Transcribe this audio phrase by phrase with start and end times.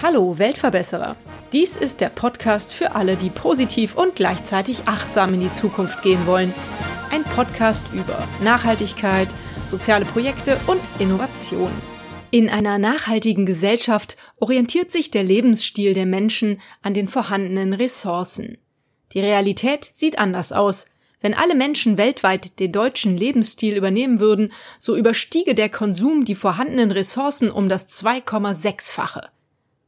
[0.00, 1.16] Hallo Weltverbesserer.
[1.52, 6.24] Dies ist der Podcast für alle, die positiv und gleichzeitig achtsam in die Zukunft gehen
[6.28, 6.54] wollen.
[7.10, 9.28] Ein Podcast über Nachhaltigkeit,
[9.68, 11.72] soziale Projekte und Innovation.
[12.30, 18.58] In einer nachhaltigen Gesellschaft orientiert sich der Lebensstil der Menschen an den vorhandenen Ressourcen.
[19.12, 20.86] Die Realität sieht anders aus.
[21.24, 26.90] Wenn alle Menschen weltweit den deutschen Lebensstil übernehmen würden, so überstiege der Konsum die vorhandenen
[26.90, 29.30] Ressourcen um das 2,6-fache.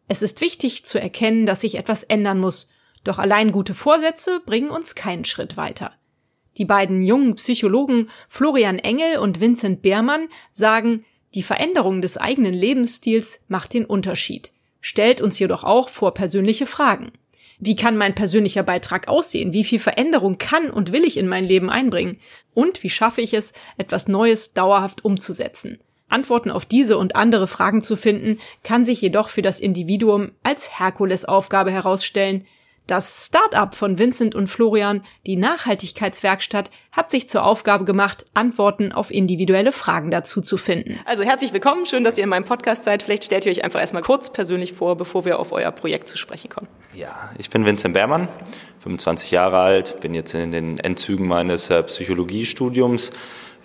[0.08, 2.70] Es ist wichtig zu erkennen, dass sich etwas ändern muss,
[3.04, 5.92] doch allein gute Vorsätze bringen uns keinen Schritt weiter.
[6.56, 13.40] Die beiden jungen Psychologen Florian Engel und Vincent Beermann sagen, die Veränderung des eigenen Lebensstils
[13.46, 17.12] macht den Unterschied, stellt uns jedoch auch vor persönliche Fragen.
[17.58, 19.52] Wie kann mein persönlicher Beitrag aussehen?
[19.52, 22.18] Wie viel Veränderung kann und will ich in mein Leben einbringen?
[22.54, 25.78] Und wie schaffe ich es, etwas Neues dauerhaft umzusetzen?
[26.08, 30.78] Antworten auf diese und andere Fragen zu finden, kann sich jedoch für das Individuum als
[30.78, 32.46] Herkulesaufgabe herausstellen.
[32.86, 39.10] Das Start-up von Vincent und Florian, die Nachhaltigkeitswerkstatt, hat sich zur Aufgabe gemacht, Antworten auf
[39.10, 41.00] individuelle Fragen dazu zu finden.
[41.04, 43.02] Also herzlich willkommen, schön, dass ihr in meinem Podcast seid.
[43.02, 46.16] Vielleicht stellt ihr euch einfach erstmal kurz persönlich vor, bevor wir auf euer Projekt zu
[46.16, 46.68] sprechen kommen.
[46.96, 48.28] Ja, ich bin Vincent Bermann,
[48.78, 53.12] 25 Jahre alt, bin jetzt in den Endzügen meines äh, Psychologiestudiums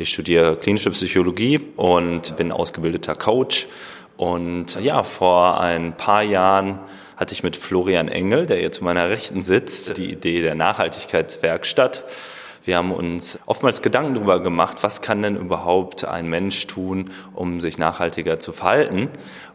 [0.02, 3.68] ich studiere klinische Psychologie und bin ausgebildeter Coach.
[4.18, 6.80] Und ja, vor ein paar Jahren
[7.18, 12.04] hatte ich mit Florian Engel, der jetzt zu meiner Rechten sitzt, die Idee der Nachhaltigkeitswerkstatt.
[12.64, 17.62] Wir haben uns oftmals Gedanken darüber gemacht, was kann denn überhaupt ein Mensch tun, um
[17.62, 19.10] sich nachhaltiger zu verhalten.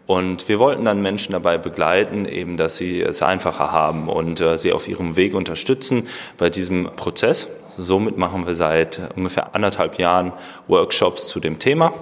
[0.06, 4.56] Und wir wollten dann Menschen dabei begleiten, eben, dass sie es einfacher haben und äh,
[4.56, 6.06] sie auf ihrem Weg unterstützen
[6.38, 7.48] bei diesem Prozess.
[7.76, 10.32] Somit machen wir seit ungefähr anderthalb Jahren
[10.68, 11.92] Workshops zu dem Thema.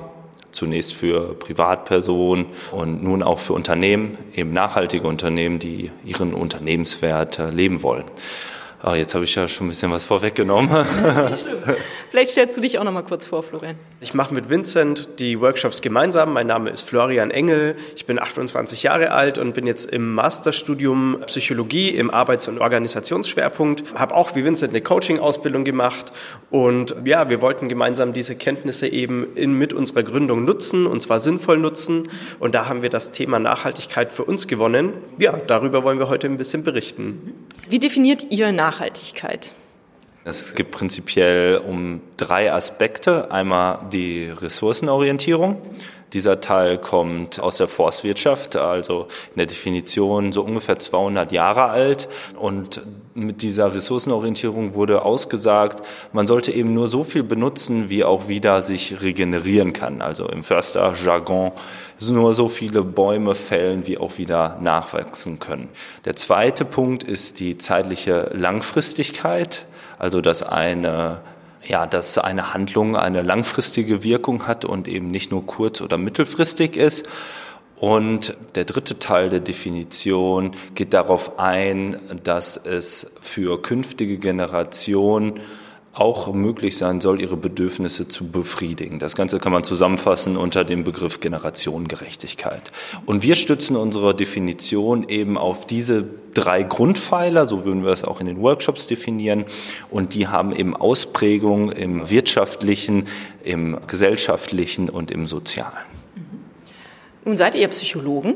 [0.52, 7.50] Zunächst für Privatpersonen und nun auch für Unternehmen, eben nachhaltige Unternehmen, die ihren Unternehmenswert äh,
[7.50, 8.04] leben wollen.
[8.86, 10.68] Oh, jetzt habe ich ja schon ein bisschen was vorweggenommen.
[10.70, 11.76] Das ist nicht schlimm.
[12.10, 13.76] Vielleicht stellst du dich auch noch mal kurz vor, Florian.
[14.02, 16.34] Ich mache mit Vincent die Workshops gemeinsam.
[16.34, 17.76] Mein Name ist Florian Engel.
[17.96, 23.94] Ich bin 28 Jahre alt und bin jetzt im Masterstudium Psychologie im Arbeits- und Organisationsschwerpunkt.
[23.94, 26.12] Habe auch wie Vincent eine Coaching-Ausbildung gemacht
[26.50, 31.20] und ja, wir wollten gemeinsam diese Kenntnisse eben in, mit unserer Gründung nutzen und zwar
[31.20, 32.10] sinnvoll nutzen.
[32.38, 34.92] Und da haben wir das Thema Nachhaltigkeit für uns gewonnen.
[35.16, 37.32] Ja, darüber wollen wir heute ein bisschen berichten.
[37.66, 38.73] Wie definiert ihr Nachhaltigkeit?
[38.74, 39.52] Nachhaltigkeit?
[40.24, 43.30] Es gibt prinzipiell um drei Aspekte.
[43.30, 45.60] Einmal die Ressourcenorientierung.
[46.14, 52.08] Dieser Teil kommt aus der Forstwirtschaft, also in der Definition so ungefähr 200 Jahre alt.
[52.38, 52.82] Und
[53.14, 58.62] mit dieser Ressourcenorientierung wurde ausgesagt, man sollte eben nur so viel benutzen, wie auch wieder
[58.62, 60.02] sich regenerieren kann.
[60.02, 61.50] Also im Försterjargon
[62.08, 65.68] nur so viele Bäume fällen, wie auch wieder nachwachsen können.
[66.04, 69.66] Der zweite Punkt ist die zeitliche Langfristigkeit,
[69.98, 71.20] also dass eine
[71.66, 76.76] ja, dass eine Handlung eine langfristige Wirkung hat und eben nicht nur kurz- oder mittelfristig
[76.76, 77.08] ist.
[77.76, 85.40] Und der dritte Teil der Definition geht darauf ein, dass es für künftige Generationen
[85.94, 88.98] auch möglich sein soll, ihre Bedürfnisse zu befriedigen.
[88.98, 92.72] Das Ganze kann man zusammenfassen unter dem Begriff Generationengerechtigkeit.
[93.06, 96.04] Und wir stützen unsere Definition eben auf diese
[96.34, 99.44] drei Grundpfeiler, so würden wir es auch in den Workshops definieren.
[99.90, 103.06] Und die haben eben Ausprägung im wirtschaftlichen,
[103.44, 105.72] im gesellschaftlichen und im sozialen.
[107.24, 108.34] Nun seid ihr Psychologen.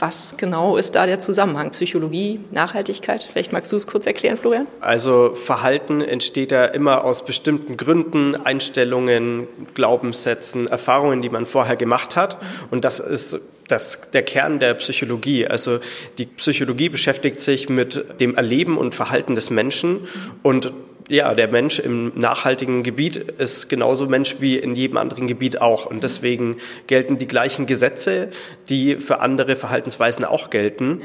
[0.00, 1.72] Was genau ist da der Zusammenhang?
[1.72, 3.28] Psychologie, Nachhaltigkeit?
[3.30, 4.66] Vielleicht magst du es kurz erklären, Florian?
[4.80, 12.16] Also Verhalten entsteht ja immer aus bestimmten Gründen, Einstellungen, Glaubenssätzen, Erfahrungen, die man vorher gemacht
[12.16, 12.38] hat.
[12.70, 15.46] Und das ist das, der Kern der Psychologie.
[15.46, 15.80] Also
[16.18, 20.08] die Psychologie beschäftigt sich mit dem Erleben und Verhalten des Menschen
[20.42, 20.72] und
[21.10, 25.86] ja, der Mensch im nachhaltigen Gebiet ist genauso Mensch wie in jedem anderen Gebiet auch.
[25.86, 28.30] Und deswegen gelten die gleichen Gesetze,
[28.68, 31.02] die für andere Verhaltensweisen auch gelten.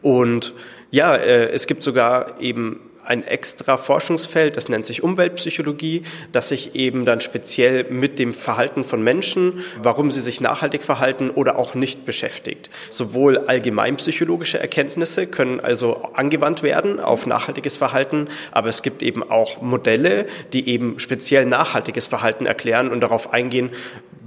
[0.00, 0.54] Und
[0.90, 6.02] ja, äh, es gibt sogar eben ein extra Forschungsfeld, das nennt sich Umweltpsychologie,
[6.32, 11.30] das sich eben dann speziell mit dem Verhalten von Menschen, warum sie sich nachhaltig verhalten
[11.30, 12.70] oder auch nicht beschäftigt.
[12.90, 19.60] Sowohl allgemeinpsychologische Erkenntnisse können also angewandt werden auf nachhaltiges Verhalten, aber es gibt eben auch
[19.62, 23.70] Modelle, die eben speziell nachhaltiges Verhalten erklären und darauf eingehen,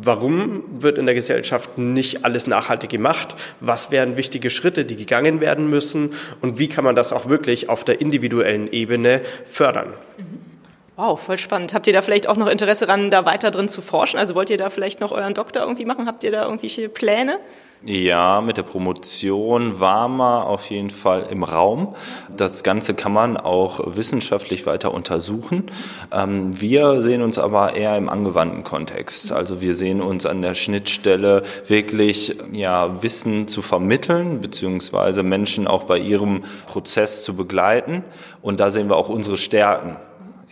[0.01, 5.39] warum wird in der Gesellschaft nicht alles nachhaltig gemacht, was wären wichtige Schritte, die gegangen
[5.39, 6.13] werden müssen?
[6.42, 9.94] Und wie kann man das auch wirklich auf der individuellen Ebene fördern.
[10.97, 11.74] Wow, voll spannend.
[11.74, 14.18] Habt ihr da vielleicht auch noch Interesse daran, da weiter drin zu forschen?
[14.18, 16.07] Also wollt ihr da vielleicht noch euren Doktor irgendwie machen?
[16.07, 17.39] Habt ihr da irgendwelche Pläne?
[17.83, 21.95] Ja, mit der Promotion war man auf jeden Fall im Raum.
[22.36, 25.65] Das Ganze kann man auch wissenschaftlich weiter untersuchen.
[26.13, 29.33] Ähm, wir sehen uns aber eher im angewandten Kontext.
[29.33, 35.83] Also wir sehen uns an der Schnittstelle wirklich ja, Wissen zu vermitteln, beziehungsweise Menschen auch
[35.83, 38.06] bei ihrem Prozess zu begleiten.
[38.42, 39.97] Und da sehen wir auch unsere Stärken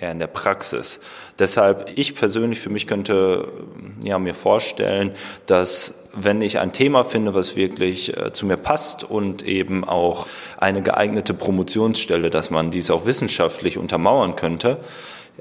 [0.04, 1.00] eher in der Praxis.
[1.40, 3.48] Deshalb, ich persönlich für mich könnte
[4.04, 5.16] ja, mir vorstellen,
[5.46, 10.28] dass wenn ich ein Thema finde, was wirklich äh, zu mir passt und eben auch
[10.58, 14.78] eine geeignete Promotionsstelle, dass man dies auch wissenschaftlich untermauern könnte,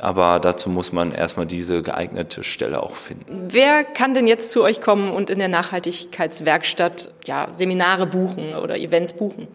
[0.00, 3.48] aber dazu muss man erstmal diese geeignete Stelle auch finden.
[3.50, 8.78] Wer kann denn jetzt zu euch kommen und in der Nachhaltigkeitswerkstatt ja, Seminare buchen oder
[8.78, 9.48] Events buchen?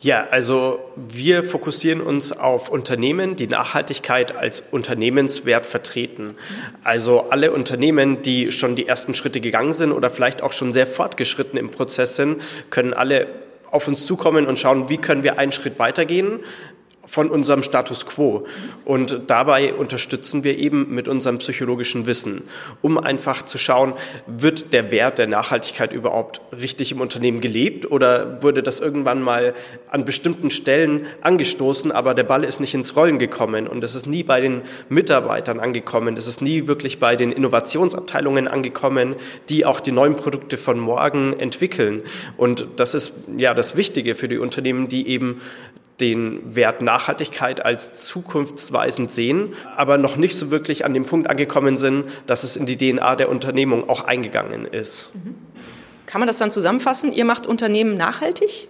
[0.00, 6.36] Ja, also wir fokussieren uns auf Unternehmen, die Nachhaltigkeit als Unternehmenswert vertreten.
[6.84, 10.86] Also alle Unternehmen, die schon die ersten Schritte gegangen sind oder vielleicht auch schon sehr
[10.86, 12.40] fortgeschritten im Prozess sind,
[12.70, 13.26] können alle
[13.72, 16.40] auf uns zukommen und schauen, wie können wir einen Schritt weitergehen,
[17.08, 18.46] von unserem Status quo.
[18.84, 22.42] Und dabei unterstützen wir eben mit unserem psychologischen Wissen,
[22.82, 23.94] um einfach zu schauen,
[24.26, 29.54] wird der Wert der Nachhaltigkeit überhaupt richtig im Unternehmen gelebt oder wurde das irgendwann mal
[29.88, 34.06] an bestimmten Stellen angestoßen, aber der Ball ist nicht ins Rollen gekommen und es ist
[34.06, 39.16] nie bei den Mitarbeitern angekommen, es ist nie wirklich bei den Innovationsabteilungen angekommen,
[39.48, 42.02] die auch die neuen Produkte von morgen entwickeln.
[42.36, 45.40] Und das ist ja das Wichtige für die Unternehmen, die eben
[46.00, 51.76] den Wert Nachhaltigkeit als zukunftsweisend sehen, aber noch nicht so wirklich an dem Punkt angekommen
[51.76, 55.10] sind, dass es in die DNA der Unternehmung auch eingegangen ist.
[56.06, 57.12] Kann man das dann zusammenfassen?
[57.12, 58.68] Ihr macht Unternehmen nachhaltig?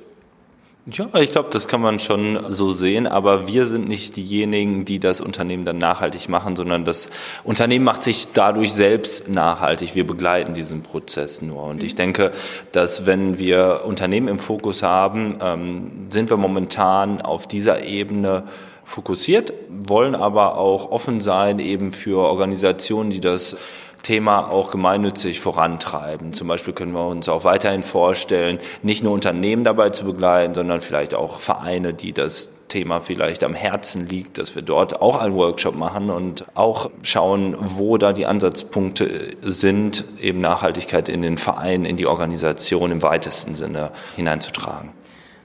[0.91, 4.99] Ja, ich glaube, das kann man schon so sehen, aber wir sind nicht diejenigen, die
[4.99, 7.11] das Unternehmen dann nachhaltig machen, sondern das
[7.45, 9.95] Unternehmen macht sich dadurch selbst nachhaltig.
[9.95, 11.65] Wir begleiten diesen Prozess nur.
[11.65, 12.33] Und ich denke,
[12.73, 18.45] dass wenn wir Unternehmen im Fokus haben, ähm, sind wir momentan auf dieser Ebene
[18.85, 23.59] fokussiert, wollen aber auch offen sein eben für Organisationen, die das
[24.03, 26.33] Thema auch gemeinnützig vorantreiben.
[26.33, 30.81] Zum Beispiel können wir uns auch weiterhin vorstellen, nicht nur Unternehmen dabei zu begleiten, sondern
[30.81, 35.35] vielleicht auch Vereine, die das Thema vielleicht am Herzen liegt, dass wir dort auch einen
[35.35, 41.85] Workshop machen und auch schauen, wo da die Ansatzpunkte sind, eben Nachhaltigkeit in den Verein,
[41.85, 44.91] in die Organisation im weitesten Sinne hineinzutragen.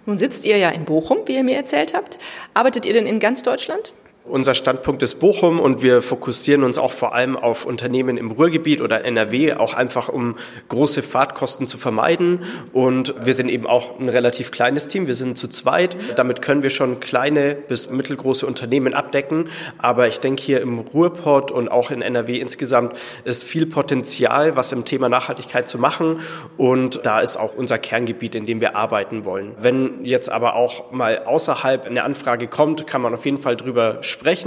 [0.06, 2.20] Nun sitzt ihr ja in Bochum, wie ihr mir erzählt habt.
[2.54, 3.94] Arbeitet ihr denn in ganz Deutschland?
[4.26, 8.80] Unser Standpunkt ist Bochum und wir fokussieren uns auch vor allem auf Unternehmen im Ruhrgebiet
[8.80, 10.38] oder NRW, auch einfach um
[10.70, 12.46] große Fahrtkosten zu vermeiden.
[12.72, 15.98] Und wir sind eben auch ein relativ kleines Team, wir sind zu zweit.
[16.16, 19.50] Damit können wir schon kleine bis mittelgroße Unternehmen abdecken.
[19.78, 24.72] Aber ich denke hier im Ruhrport und auch in NRW insgesamt ist viel Potenzial, was
[24.72, 26.22] im Thema Nachhaltigkeit zu machen.
[26.56, 29.52] Und da ist auch unser Kerngebiet, in dem wir arbeiten wollen.
[29.60, 33.98] Wenn jetzt aber auch mal außerhalb eine Anfrage kommt, kann man auf jeden Fall drüber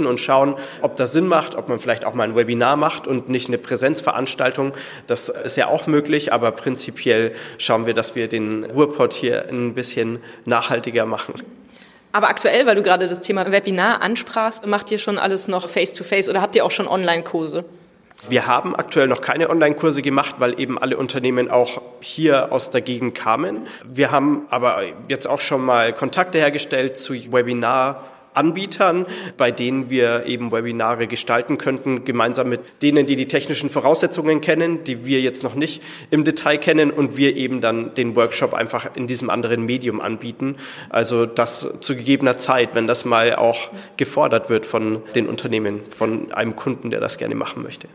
[0.05, 3.29] und schauen, ob das Sinn macht, ob man vielleicht auch mal ein Webinar macht und
[3.29, 4.73] nicht eine Präsenzveranstaltung.
[5.07, 9.73] Das ist ja auch möglich, aber prinzipiell schauen wir, dass wir den Ruhrpott hier ein
[9.73, 11.35] bisschen nachhaltiger machen.
[12.11, 16.25] Aber aktuell, weil du gerade das Thema Webinar ansprachst, macht ihr schon alles noch face-to-face
[16.25, 17.65] -face oder habt ihr auch schon Online-Kurse?
[18.29, 22.81] Wir haben aktuell noch keine Online-Kurse gemacht, weil eben alle Unternehmen auch hier aus der
[22.81, 23.67] Gegend kamen.
[23.85, 28.03] Wir haben aber jetzt auch schon mal Kontakte hergestellt zu Webinar-
[28.37, 34.39] Anbietern, bei denen wir eben Webinare gestalten könnten, gemeinsam mit denen, die die technischen Voraussetzungen
[34.41, 38.53] kennen, die wir jetzt noch nicht im Detail kennen und wir eben dann den Workshop
[38.53, 40.55] einfach in diesem anderen Medium anbieten.
[40.89, 46.31] Also das zu gegebener Zeit, wenn das mal auch gefordert wird von den Unternehmen, von
[46.31, 47.87] einem Kunden, der das gerne machen möchte.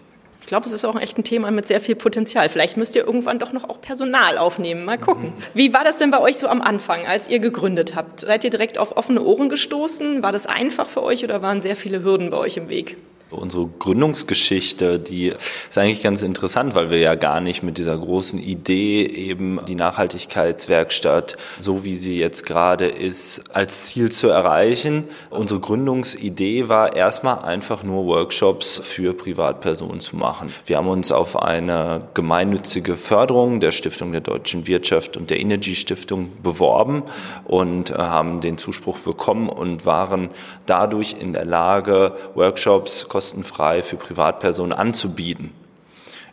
[0.42, 2.48] Ich glaube, es ist auch echt ein Thema mit sehr viel Potenzial.
[2.48, 4.84] Vielleicht müsst ihr irgendwann doch noch auch Personal aufnehmen.
[4.84, 5.26] Mal gucken.
[5.28, 5.32] Mhm.
[5.54, 8.20] Wie war das denn bei euch so am Anfang, als ihr gegründet habt?
[8.20, 10.22] Seid ihr direkt auf offene Ohren gestoßen?
[10.22, 12.96] War das einfach für euch oder waren sehr viele Hürden bei euch im Weg?
[13.32, 15.28] Unsere Gründungsgeschichte, die
[15.68, 19.74] ist eigentlich ganz interessant, weil wir ja gar nicht mit dieser großen Idee eben die
[19.74, 25.04] Nachhaltigkeitswerkstatt, so wie sie jetzt gerade ist, als Ziel zu erreichen.
[25.30, 30.52] Unsere Gründungsidee war erstmal einfach nur Workshops für Privatpersonen zu machen.
[30.66, 35.74] Wir haben uns auf eine gemeinnützige Förderung der Stiftung der deutschen Wirtschaft und der Energy
[35.74, 37.02] Stiftung beworben
[37.44, 40.30] und äh, haben den Zuspruch bekommen und waren
[40.66, 45.52] dadurch in der Lage, Workshops kostenfrei für Privatpersonen anzubieten.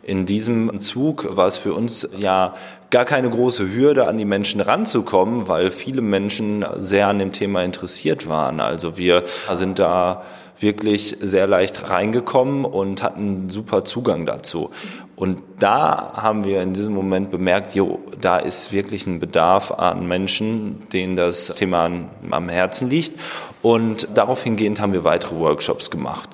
[0.02, 2.54] In diesem Zug war es für uns ja
[2.90, 7.62] gar keine große Hürde, an die Menschen ranzukommen, weil viele Menschen sehr an dem Thema
[7.62, 8.60] interessiert waren.
[8.60, 9.22] Also wir
[9.54, 10.22] sind da
[10.58, 14.70] wirklich sehr leicht reingekommen und hatten super Zugang dazu.
[15.14, 20.08] Und da haben wir in diesem Moment bemerkt, jo, da ist wirklich ein Bedarf an
[20.08, 21.90] Menschen, denen das Thema
[22.30, 23.20] am Herzen liegt.
[23.60, 26.30] Und darauf hingehend haben wir weitere Workshops gemacht.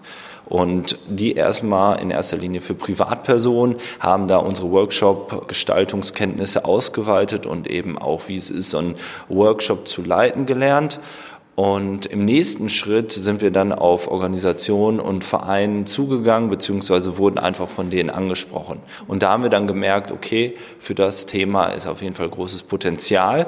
[0.46, 7.98] Und die erstmal in erster Linie für Privatpersonen haben da unsere Workshop-Gestaltungskenntnisse ausgeweitet und eben
[7.98, 8.94] auch, wie es ist, so einen
[9.28, 11.00] Workshop zu leiten gelernt.
[11.56, 17.66] Und im nächsten Schritt sind wir dann auf Organisationen und Vereinen zugegangen, beziehungsweise wurden einfach
[17.66, 18.78] von denen angesprochen.
[19.08, 22.64] Und da haben wir dann gemerkt, okay, für das Thema ist auf jeden Fall großes
[22.64, 23.46] Potenzial.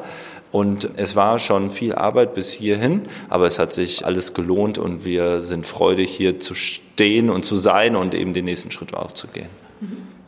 [0.50, 5.04] Und es war schon viel Arbeit bis hierhin, aber es hat sich alles gelohnt und
[5.04, 9.12] wir sind freudig, hier zu stehen und zu sein und eben den nächsten Schritt auch
[9.12, 9.48] zu gehen.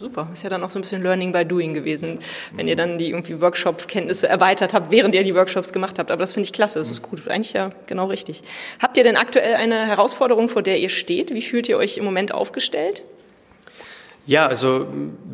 [0.00, 2.20] Super, ist ja dann auch so ein bisschen Learning by Doing gewesen,
[2.56, 6.10] wenn ihr dann die irgendwie Workshop-Kenntnisse erweitert habt, während ihr die Workshops gemacht habt.
[6.10, 8.42] Aber das finde ich klasse, das ist gut, eigentlich ja genau richtig.
[8.80, 11.34] Habt ihr denn aktuell eine Herausforderung, vor der ihr steht?
[11.34, 13.02] Wie fühlt ihr euch im Moment aufgestellt?
[14.30, 14.86] Ja, also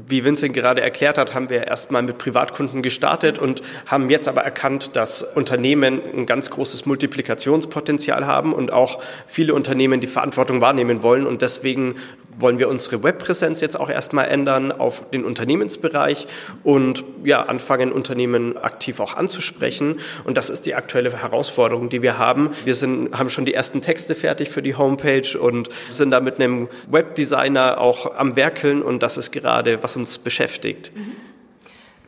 [0.09, 4.41] wie Vincent gerade erklärt hat, haben wir erstmal mit Privatkunden gestartet und haben jetzt aber
[4.41, 11.03] erkannt, dass Unternehmen ein ganz großes Multiplikationspotenzial haben und auch viele Unternehmen die Verantwortung wahrnehmen
[11.03, 11.97] wollen und deswegen
[12.39, 16.27] wollen wir unsere Webpräsenz jetzt auch erstmal ändern auf den Unternehmensbereich
[16.65, 20.01] und ja, anfangen, Unternehmen aktiv auch anzusprechen.
[20.25, 22.51] Und das ist die aktuelle Herausforderung, die wir haben.
[22.65, 26.37] Wir sind, haben schon die ersten Texte fertig für die Homepage und sind da mit
[26.37, 30.93] einem Webdesigner auch am Werkeln und das ist gerade, was uns beschäftigt.
[30.95, 31.36] Mhm.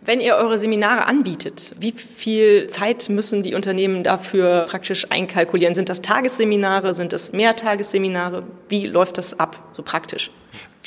[0.08, 5.74] Wenn ihr eure Seminare anbietet, wie viel Zeit müssen die Unternehmen dafür praktisch einkalkulieren?
[5.74, 6.94] Sind das Tagesseminare?
[6.94, 8.42] Sind das Mehrtagesseminare?
[8.70, 10.30] Wie läuft das ab, so praktisch?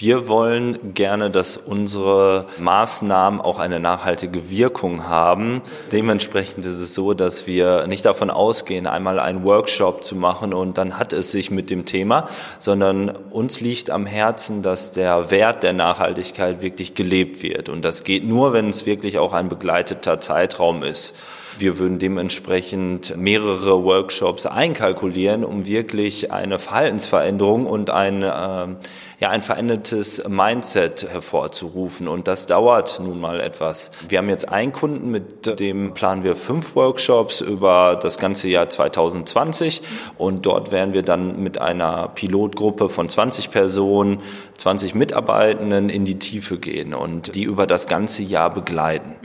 [0.01, 5.62] Wir wollen gerne, dass unsere Maßnahmen auch eine nachhaltige Wirkung haben.
[5.91, 10.79] Dementsprechend ist es so, dass wir nicht davon ausgehen, einmal einen Workshop zu machen und
[10.79, 12.27] dann hat es sich mit dem Thema,
[12.58, 17.70] sondern uns liegt am Herzen, dass der Wert der Nachhaltigkeit wirklich gelebt wird.
[17.70, 21.13] Und das geht nur, wenn es wirklich auch ein begleiteter Zeitraum ist.
[21.62, 28.75] Wir würden dementsprechend mehrere Workshops einkalkulieren, um wirklich eine Verhaltensveränderung und ein äh,
[29.22, 32.08] ja, ein verändertes Mindset hervorzurufen.
[32.08, 33.91] Und das dauert nun mal etwas.
[34.10, 38.68] Wir haben jetzt einen Kunden, mit dem planen wir fünf Workshops über das ganze Jahr
[38.68, 39.84] 2020.
[40.18, 44.22] Und dort werden wir dann mit einer Pilotgruppe von 20 Personen,
[44.62, 49.15] 20 Mitarbeitenden in die Tiefe gehen und die über das ganze Jahr begleiten.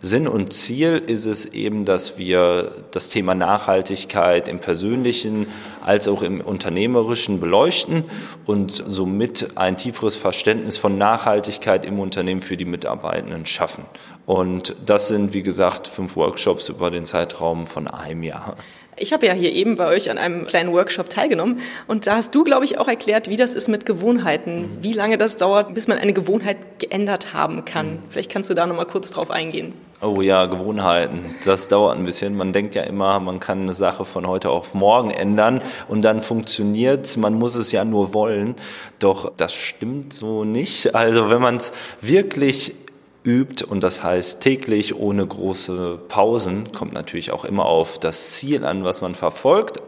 [0.00, 5.46] Sinn und Ziel ist es eben, dass wir das Thema Nachhaltigkeit im persönlichen
[5.84, 8.04] als auch im unternehmerischen beleuchten
[8.46, 13.84] und somit ein tieferes Verständnis von Nachhaltigkeit im Unternehmen für die Mitarbeitenden schaffen.
[14.24, 18.56] Und das sind, wie gesagt, fünf Workshops über den Zeitraum von einem Jahr.
[18.98, 22.34] Ich habe ja hier eben bei euch an einem kleinen Workshop teilgenommen und da hast
[22.34, 24.78] du, glaube ich, auch erklärt, wie das ist mit Gewohnheiten, mhm.
[24.80, 27.96] wie lange das dauert, bis man eine Gewohnheit geändert haben kann.
[27.96, 28.00] Mhm.
[28.08, 29.74] Vielleicht kannst du da noch mal kurz drauf eingehen.
[30.00, 31.34] Oh ja, Gewohnheiten.
[31.44, 32.36] Das dauert ein bisschen.
[32.36, 36.22] Man denkt ja immer, man kann eine Sache von heute auf morgen ändern und dann
[36.22, 37.16] funktioniert's.
[37.16, 38.54] Man muss es ja nur wollen.
[38.98, 40.94] Doch das stimmt so nicht.
[40.94, 42.74] Also wenn man es wirklich
[43.26, 48.64] übt und das heißt täglich ohne große Pausen, kommt natürlich auch immer auf das Ziel
[48.64, 49.80] an, was man verfolgt.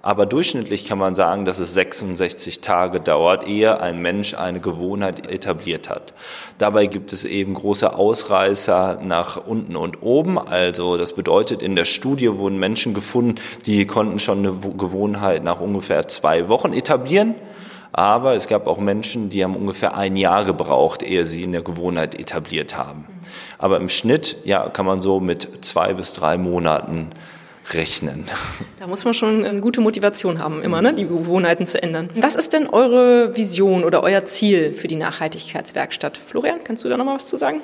[0.00, 5.28] Aber durchschnittlich kann man sagen, dass es 66 Tage dauert, ehe ein Mensch eine Gewohnheit
[5.28, 6.14] etabliert hat.
[6.56, 10.38] Dabei gibt es eben große Ausreißer nach unten und oben.
[10.38, 15.60] Also das bedeutet, in der Studie wurden Menschen gefunden, die konnten schon eine Gewohnheit nach
[15.60, 17.34] ungefähr zwei Wochen etablieren.
[17.92, 21.62] Aber es gab auch Menschen, die haben ungefähr ein Jahr gebraucht, ehe sie in der
[21.62, 23.06] Gewohnheit etabliert haben.
[23.58, 27.10] Aber im Schnitt, ja, kann man so mit zwei bis drei Monaten
[27.72, 28.24] rechnen.
[28.78, 32.08] Da muss man schon eine gute Motivation haben, immer, ne, die Gewohnheiten zu ändern.
[32.14, 36.16] Was ist denn eure Vision oder euer Ziel für die Nachhaltigkeitswerkstatt?
[36.16, 37.60] Florian, kannst du da noch mal was zu sagen?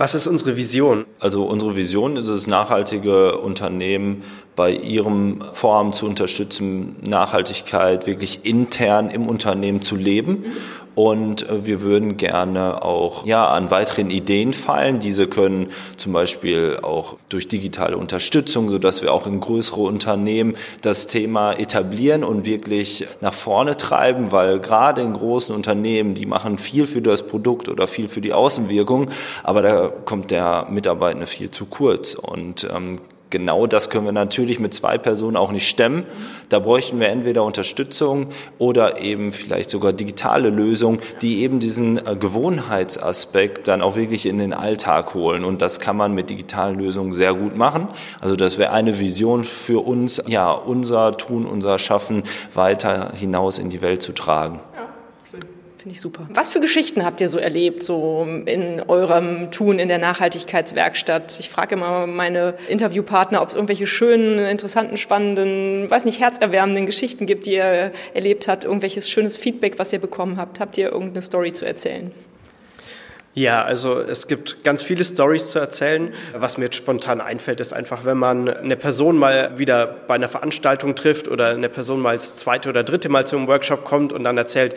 [0.00, 1.04] Was ist unsere Vision?
[1.18, 4.22] Also unsere Vision ist es, nachhaltige Unternehmen
[4.56, 10.46] bei ihrem Vorhaben zu unterstützen, Nachhaltigkeit wirklich intern im Unternehmen zu leben
[10.94, 14.98] und äh, wir würden gerne auch ja, an weiteren Ideen feilen.
[14.98, 21.06] Diese können zum Beispiel auch durch digitale Unterstützung, sodass wir auch in größere Unternehmen das
[21.06, 26.86] Thema etablieren und wirklich nach vorne treiben, weil gerade in großen Unternehmen, die machen viel
[26.86, 29.10] für das Produkt oder viel für die Außenwirkung,
[29.42, 32.14] aber da kommt der Mitarbeitende viel zu kurz.
[32.14, 32.96] Und ähm,
[33.30, 36.04] genau das können wir natürlich mit zwei Personen auch nicht stemmen.
[36.48, 42.16] Da bräuchten wir entweder Unterstützung oder eben vielleicht sogar digitale Lösungen, die eben diesen äh,
[42.16, 45.44] Gewohnheitsaspekt dann auch wirklich in den Alltag holen.
[45.44, 47.88] Und das kann man mit digitalen Lösungen sehr gut machen.
[48.20, 53.70] Also das wäre eine Vision für uns, ja, unser Tun, unser Schaffen weiter hinaus in
[53.70, 54.60] die Welt zu tragen.
[55.80, 56.28] Finde ich super.
[56.34, 61.40] Was für Geschichten habt ihr so erlebt, so in eurem Tun in der Nachhaltigkeitswerkstatt?
[61.40, 67.24] Ich frage immer meine Interviewpartner, ob es irgendwelche schönen, interessanten, spannenden, weiß nicht, herzerwärmenden Geschichten
[67.24, 70.60] gibt, die ihr erlebt habt, irgendwelches schönes Feedback, was ihr bekommen habt.
[70.60, 72.10] Habt ihr irgendeine Story zu erzählen?
[73.32, 76.12] Ja, also es gibt ganz viele Stories zu erzählen.
[76.36, 80.28] Was mir jetzt spontan einfällt, ist einfach, wenn man eine Person mal wieder bei einer
[80.28, 84.24] Veranstaltung trifft oder eine Person mal das zweite oder dritte Mal zum Workshop kommt und
[84.24, 84.74] dann erzählt,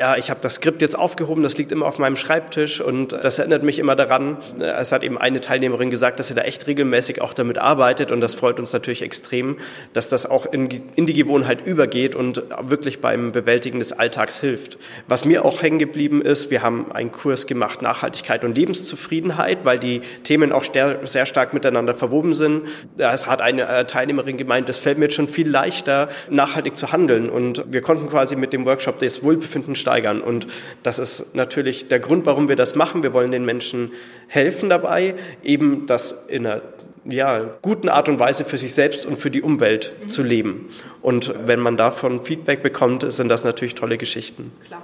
[0.00, 3.38] ja, ich habe das Skript jetzt aufgehoben, das liegt immer auf meinem Schreibtisch und das
[3.38, 4.38] erinnert mich immer daran.
[4.58, 8.22] Es hat eben eine Teilnehmerin gesagt, dass sie da echt regelmäßig auch damit arbeitet und
[8.22, 9.58] das freut uns natürlich extrem,
[9.92, 14.78] dass das auch in, in die Gewohnheit übergeht und wirklich beim Bewältigen des Alltags hilft.
[15.06, 19.78] Was mir auch hängen geblieben ist, wir haben einen Kurs gemacht Nachhaltigkeit und Lebenszufriedenheit, weil
[19.78, 22.62] die Themen auch sehr stark miteinander verwoben sind.
[22.96, 26.90] Es hat eine äh, Teilnehmerin gemeint, das fällt mir jetzt schon viel leichter, nachhaltig zu
[26.90, 30.20] handeln und wir konnten quasi mit dem Workshop das Wohlbefinden steigern.
[30.20, 30.46] Und
[30.82, 33.02] das ist natürlich der Grund, warum wir das machen.
[33.02, 33.92] Wir wollen den Menschen
[34.28, 36.62] helfen dabei, eben das in einer
[37.04, 40.08] ja, guten Art und Weise für sich selbst und für die Umwelt mhm.
[40.08, 40.68] zu leben.
[41.02, 44.52] Und wenn man davon Feedback bekommt, sind das natürlich tolle Geschichten.
[44.66, 44.82] Klar.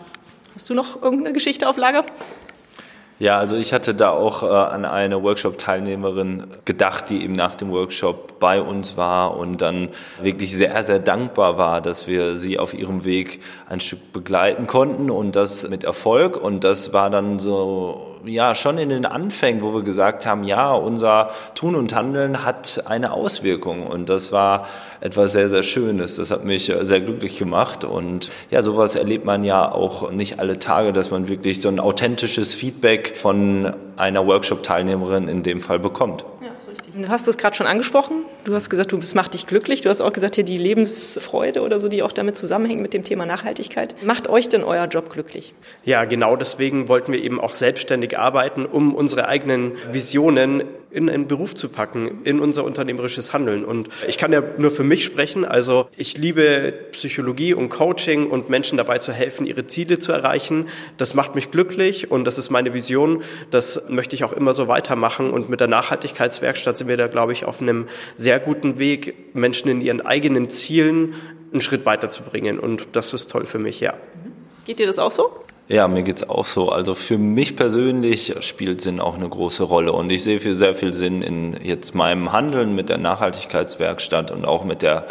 [0.54, 2.06] Hast du noch irgendeine Geschichte auf Lager?
[3.18, 7.70] Ja, also ich hatte da auch äh, an eine Workshop-Teilnehmerin gedacht, die eben nach dem
[7.70, 9.88] Workshop bei uns war und dann
[10.20, 15.11] wirklich sehr, sehr dankbar war, dass wir sie auf ihrem Weg ein Stück begleiten konnten
[15.11, 16.37] und das mit Erfolg.
[16.37, 20.73] Und das war dann so ja schon in den Anfängen, wo wir gesagt haben, ja,
[20.75, 24.66] unser Tun und Handeln hat eine Auswirkung und das war
[25.00, 26.16] etwas sehr, sehr Schönes.
[26.16, 30.59] Das hat mich sehr glücklich gemacht und ja, sowas erlebt man ja auch nicht alle
[30.59, 36.25] Tage, dass man wirklich so ein authentisches Feedback von einer Workshop-Teilnehmerin in dem Fall bekommt.
[36.96, 38.24] Du hast es gerade schon angesprochen.
[38.44, 39.82] Du hast gesagt, du, es macht dich glücklich.
[39.82, 43.04] Du hast auch gesagt, hier die Lebensfreude oder so, die auch damit zusammenhängt mit dem
[43.04, 43.94] Thema Nachhaltigkeit.
[44.02, 45.52] Macht euch denn euer Job glücklich?
[45.84, 50.64] Ja, genau deswegen wollten wir eben auch selbstständig arbeiten, um unsere eigenen Visionen
[50.96, 53.66] in einen Beruf zu packen, in unser unternehmerisches Handeln.
[53.66, 55.44] Und ich kann ja nur für mich sprechen.
[55.44, 60.68] Also ich liebe Psychologie und Coaching und Menschen dabei zu helfen, ihre Ziele zu erreichen.
[60.96, 63.22] Das macht mich glücklich und das ist meine Vision.
[63.50, 65.30] Das möchte ich auch immer so weitermachen.
[65.32, 69.70] Und mit der Nachhaltigkeitswerkstatt sind wir da, glaube ich, auf einem sehr guten Weg, Menschen
[69.70, 71.14] in ihren eigenen Zielen
[71.53, 72.61] einen Schritt weiterzubringen.
[72.61, 73.94] Und das ist toll für mich, ja.
[74.66, 75.31] Geht dir das auch so?
[75.68, 76.68] Ja, mir geht's auch so.
[76.68, 80.92] Also für mich persönlich spielt Sinn auch eine große Rolle und ich sehe sehr viel
[80.92, 85.07] Sinn in jetzt meinem Handeln mit der Nachhaltigkeitswerkstatt und auch mit der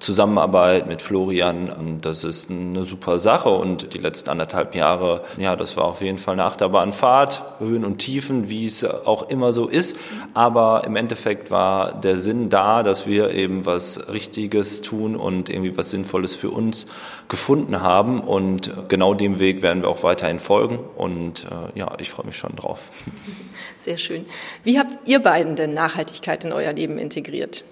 [0.00, 1.98] Zusammenarbeit mit Florian.
[2.00, 6.16] Das ist eine super Sache und die letzten anderthalb Jahre, ja, das war auf jeden
[6.16, 9.98] Fall eine Achterbahnfahrt, Höhen und Tiefen, wie es auch immer so ist.
[10.32, 15.76] Aber im Endeffekt war der Sinn da, dass wir eben was Richtiges tun und irgendwie
[15.76, 16.86] was Sinnvolles für uns
[17.28, 22.10] gefunden haben und genau dem Weg werden wir auch weiterhin folgen und äh, ja, ich
[22.10, 22.88] freue mich schon drauf.
[23.78, 24.24] Sehr schön.
[24.64, 27.64] Wie habt ihr beiden denn Nachhaltigkeit in euer Leben integriert?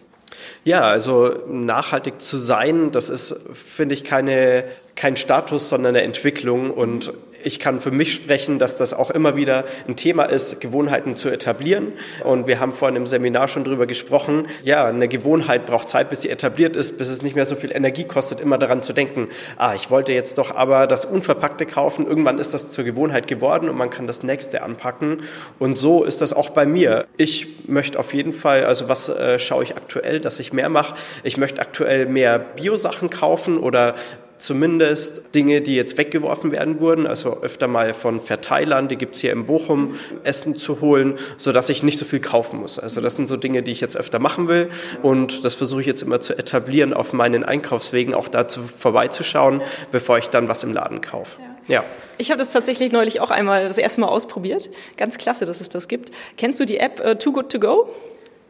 [0.64, 4.64] Ja, also nachhaltig zu sein, das ist, finde ich, keine,
[4.96, 6.70] kein Status, sondern eine Entwicklung.
[6.70, 7.12] Und
[7.44, 11.28] ich kann für mich sprechen, dass das auch immer wieder ein Thema ist, Gewohnheiten zu
[11.28, 11.92] etablieren.
[12.24, 14.46] Und wir haben vorhin im Seminar schon drüber gesprochen.
[14.64, 17.74] Ja, eine Gewohnheit braucht Zeit, bis sie etabliert ist, bis es nicht mehr so viel
[17.74, 22.06] Energie kostet, immer daran zu denken, ah, ich wollte jetzt doch aber das Unverpackte kaufen.
[22.06, 25.22] Irgendwann ist das zur Gewohnheit geworden und man kann das nächste anpacken.
[25.58, 27.06] Und so ist das auch bei mir.
[27.16, 30.94] Ich möchte auf jeden Fall, also was äh, schaue ich aktuell, dass ich mehr mache?
[31.22, 33.94] Ich möchte aktuell mehr Biosachen kaufen oder
[34.38, 39.32] zumindest Dinge, die jetzt weggeworfen werden wurden, also öfter mal von Verteilern, die gibt's hier
[39.32, 42.78] in Bochum, Essen zu holen, so dass ich nicht so viel kaufen muss.
[42.78, 44.70] Also das sind so Dinge, die ich jetzt öfter machen will
[45.02, 50.18] und das versuche ich jetzt immer zu etablieren auf meinen Einkaufswegen, auch dazu vorbeizuschauen, bevor
[50.18, 51.40] ich dann was im Laden kaufe.
[51.66, 51.74] Ja.
[51.74, 51.84] ja.
[52.16, 54.70] Ich habe das tatsächlich neulich auch einmal das erste Mal ausprobiert.
[54.96, 56.10] Ganz klasse, dass es das gibt.
[56.36, 57.88] Kennst du die App uh, Too Good To Go?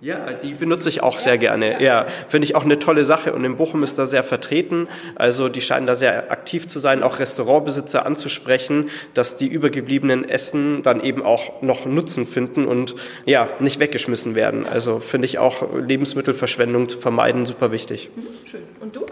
[0.01, 1.83] Ja, die benutze ich auch sehr gerne.
[1.83, 4.89] Ja, finde ich auch eine tolle Sache und in Bochum ist da sehr vertreten.
[5.17, 10.85] Also die scheinen da sehr aktiv zu sein, auch Restaurantbesitzer anzusprechen, dass die übergebliebenen Essen
[10.85, 14.67] dann eben auch noch Nutzen finden und ja, nicht weggeschmissen werden.
[14.67, 18.11] Also finde ich auch Lebensmittelverschwendung zu vermeiden super wichtig.
[18.15, 18.63] Mhm, schön.
[18.79, 19.05] Und du?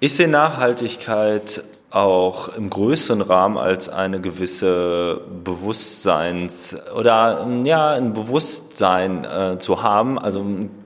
[0.00, 1.62] Ich sehe Nachhaltigkeit
[1.94, 10.18] auch im größeren Rahmen als eine gewisse Bewusstseins- oder ja, ein Bewusstsein äh, zu haben.
[10.18, 10.44] Also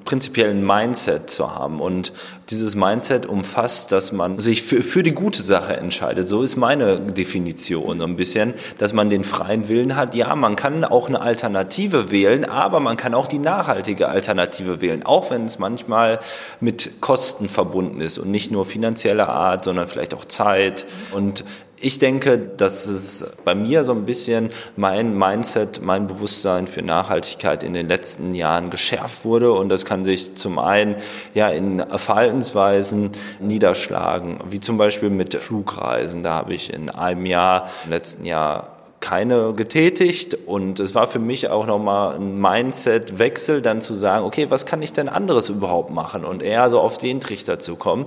[0.09, 1.83] prinzipiellen Mindset zu haben.
[1.83, 2.14] Und
[2.49, 6.27] dieses Mindset umfasst, dass man sich für, für die gute Sache entscheidet.
[6.29, 10.14] So ist meine Definition so ein bisschen, dass man den freien Willen hat.
[10.14, 15.05] Ja, man kann auch eine Alternative wählen, aber man kann auch die nachhaltige Alternative wählen,
[15.05, 16.21] auch wenn es manchmal
[16.59, 20.87] mit Kosten verbunden ist und nicht nur finanzieller Art, sondern vielleicht auch Zeit.
[21.12, 21.44] Und
[21.81, 27.62] ich denke, dass es bei mir so ein bisschen mein Mindset, mein Bewusstsein für Nachhaltigkeit
[27.62, 30.97] in den letzten Jahren geschärft wurde und das kann sich zum einen
[31.35, 33.11] ja in Verhaltensweisen
[33.41, 36.23] niederschlagen, wie zum Beispiel mit Flugreisen.
[36.23, 38.78] Da habe ich in einem Jahr, im letzten Jahr
[39.09, 40.37] keine getätigt.
[40.47, 44.83] Und es war für mich auch nochmal ein Mindset-Wechsel, dann zu sagen, okay, was kann
[44.83, 46.27] ich denn anderes überhaupt machen?
[46.27, 48.05] Und eher so auf den Trichter zu kommen.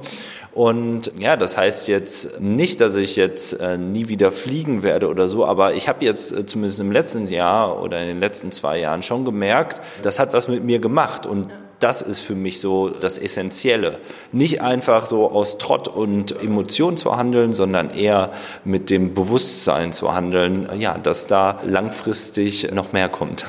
[0.53, 5.27] Und ja, das heißt jetzt nicht, dass ich jetzt äh, nie wieder fliegen werde oder
[5.27, 8.77] so, aber ich habe jetzt äh, zumindest im letzten Jahr oder in den letzten zwei
[8.77, 11.25] Jahren schon gemerkt, das hat was mit mir gemacht.
[11.25, 11.47] Und
[11.81, 13.99] das ist für mich so das Essentielle.
[14.31, 18.31] Nicht einfach so aus Trott und Emotion zu handeln, sondern eher
[18.63, 23.45] mit dem Bewusstsein zu handeln, ja, dass da langfristig noch mehr kommt.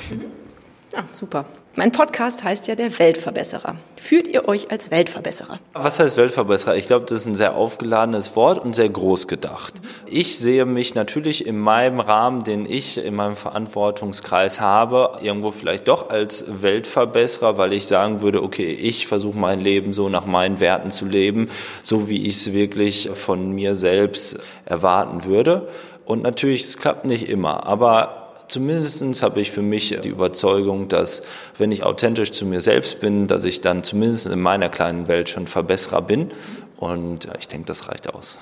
[0.93, 1.45] Ja, super.
[1.75, 3.77] Mein Podcast heißt ja der Weltverbesserer.
[3.97, 5.59] Fühlt ihr euch als Weltverbesserer?
[5.73, 6.77] Was heißt Weltverbesserer?
[6.77, 9.73] Ich glaube, das ist ein sehr aufgeladenes Wort und sehr groß gedacht.
[10.07, 15.89] Ich sehe mich natürlich in meinem Rahmen, den ich in meinem Verantwortungskreis habe, irgendwo vielleicht
[15.89, 20.61] doch als Weltverbesserer, weil ich sagen würde, okay, ich versuche mein Leben so nach meinen
[20.61, 21.49] Werten zu leben,
[21.81, 25.69] so wie ich es wirklich von mir selbst erwarten würde.
[26.05, 31.23] Und natürlich, es klappt nicht immer, aber Zumindest habe ich für mich die Überzeugung, dass
[31.59, 35.29] wenn ich authentisch zu mir selbst bin, dass ich dann zumindest in meiner kleinen Welt
[35.29, 36.31] schon Verbesserer bin.
[36.77, 38.39] Und ich denke, das reicht aus.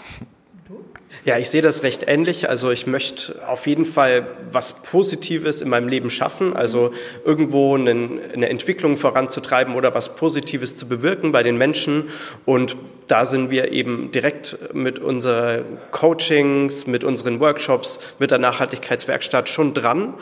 [1.26, 2.48] Ja, ich sehe das recht ähnlich.
[2.48, 6.92] Also ich möchte auf jeden Fall was Positives in meinem Leben schaffen, also
[7.26, 7.90] irgendwo eine,
[8.32, 12.08] eine Entwicklung voranzutreiben oder was Positives zu bewirken bei den Menschen.
[12.46, 19.50] Und da sind wir eben direkt mit unseren Coachings, mit unseren Workshops, mit der Nachhaltigkeitswerkstatt
[19.50, 20.14] schon dran.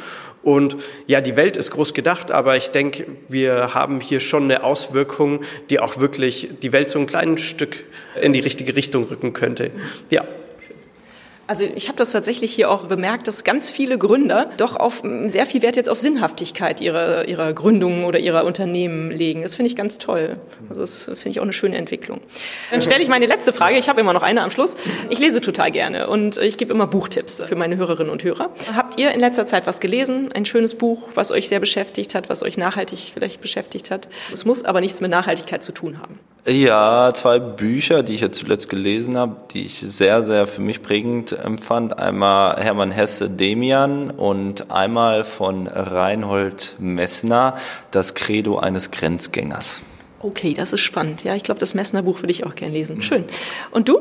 [0.42, 4.64] Und ja, die Welt ist groß gedacht, aber ich denke, wir haben hier schon eine
[4.64, 7.84] Auswirkung, die auch wirklich die Welt so ein kleines Stück
[8.20, 9.70] in die richtige Richtung rücken könnte.
[10.11, 10.24] Ja.
[11.48, 15.46] Also ich habe das tatsächlich hier auch bemerkt, dass ganz viele Gründer doch auf sehr
[15.46, 19.42] viel Wert jetzt auf Sinnhaftigkeit ihrer, ihrer Gründungen oder ihrer Unternehmen legen.
[19.42, 20.37] Das finde ich ganz toll.
[20.68, 22.20] Also das finde ich auch eine schöne Entwicklung.
[22.70, 23.78] Dann stelle ich meine letzte Frage.
[23.78, 24.76] Ich habe immer noch eine am Schluss.
[25.08, 28.50] Ich lese total gerne und ich gebe immer Buchtipps für meine Hörerinnen und Hörer.
[28.76, 30.28] Habt ihr in letzter Zeit was gelesen?
[30.34, 34.11] Ein schönes Buch, was euch sehr beschäftigt hat, was euch nachhaltig vielleicht beschäftigt hat?
[34.34, 36.20] Es muss aber nichts mit Nachhaltigkeit zu tun haben.
[36.46, 40.83] Ja, zwei Bücher, die ich jetzt zuletzt gelesen habe, die ich sehr, sehr für mich
[40.83, 41.98] prägend empfand.
[41.98, 47.57] Einmal Hermann Hesse Demian und einmal von Reinhold Messner,
[47.90, 49.83] Das Credo eines Grenzgängers.
[50.20, 51.22] Okay, das ist spannend.
[51.22, 53.03] Ja, ich glaube, das Messner Buch würde ich auch gerne lesen.
[53.03, 53.24] Schön.
[53.70, 54.01] Und du?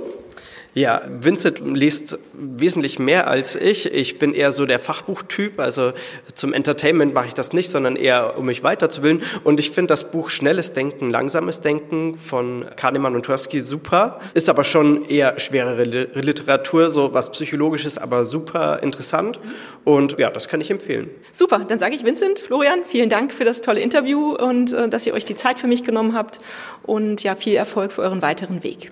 [0.78, 3.92] Ja, Vincent liest wesentlich mehr als ich.
[3.92, 5.92] Ich bin eher so der Fachbuchtyp, also
[6.36, 9.24] zum Entertainment mache ich das nicht, sondern eher, um mich weiterzubilden.
[9.44, 14.50] Und ich finde das Buch Schnelles Denken, Langsames Denken von Kahnemann und Tversky super, ist
[14.50, 19.40] aber schon eher schwerere Literatur, so was Psychologisches, aber super interessant.
[19.84, 21.10] Und ja, das kann ich empfehlen.
[21.32, 25.08] Super, dann sage ich Vincent, Florian, vielen Dank für das tolle Interview und äh, dass
[25.08, 26.40] ihr euch die Zeit für mich genommen habt.
[26.84, 28.92] Und ja, viel Erfolg für euren weiteren Weg.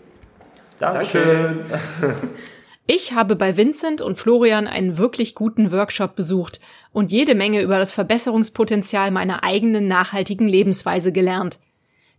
[0.79, 1.65] Dankeschön.
[2.88, 6.59] Ich habe bei Vincent und Florian einen wirklich guten Workshop besucht
[6.91, 11.57] und jede Menge über das Verbesserungspotenzial meiner eigenen nachhaltigen Lebensweise gelernt.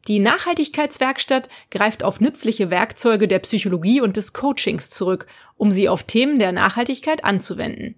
[0.09, 6.03] Die Nachhaltigkeitswerkstatt greift auf nützliche Werkzeuge der Psychologie und des Coachings zurück, um sie auf
[6.03, 7.95] Themen der Nachhaltigkeit anzuwenden.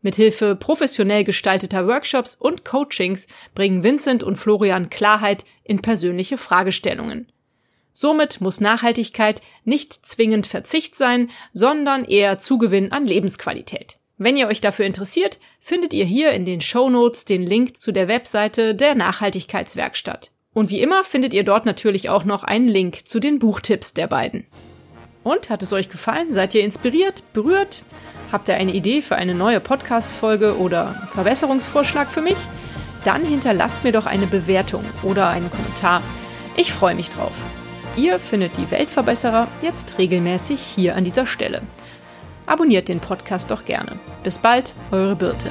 [0.00, 7.26] Mithilfe professionell gestalteter Workshops und Coachings bringen Vincent und Florian Klarheit in persönliche Fragestellungen.
[7.94, 13.98] Somit muss Nachhaltigkeit nicht zwingend Verzicht sein, sondern eher Zugewinn an Lebensqualität.
[14.18, 17.92] Wenn ihr euch dafür interessiert, findet ihr hier in den Show Notes den Link zu
[17.92, 20.32] der Webseite der Nachhaltigkeitswerkstatt.
[20.52, 24.06] Und wie immer findet ihr dort natürlich auch noch einen Link zu den Buchtipps der
[24.06, 24.46] beiden.
[25.24, 26.32] Und hat es euch gefallen?
[26.32, 27.82] Seid ihr inspiriert, berührt?
[28.30, 32.36] Habt ihr eine Idee für eine neue Podcast-Folge oder Verbesserungsvorschlag für mich?
[33.04, 36.02] Dann hinterlasst mir doch eine Bewertung oder einen Kommentar.
[36.56, 37.34] Ich freue mich drauf.
[37.96, 41.62] Ihr findet die Weltverbesserer jetzt regelmäßig hier an dieser Stelle.
[42.44, 43.92] Abonniert den Podcast doch gerne.
[44.24, 45.48] Bis bald, eure Birte.